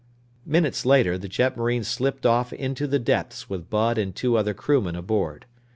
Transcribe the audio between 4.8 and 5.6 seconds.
aboard.